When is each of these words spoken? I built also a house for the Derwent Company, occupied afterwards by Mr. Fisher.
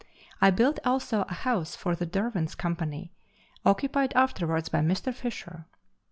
I 0.41 0.49
built 0.49 0.79
also 0.83 1.25
a 1.29 1.33
house 1.45 1.75
for 1.75 1.95
the 1.95 2.07
Derwent 2.07 2.57
Company, 2.57 3.11
occupied 3.63 4.13
afterwards 4.15 4.67
by 4.67 4.79
Mr. 4.79 5.13
Fisher. 5.13 5.67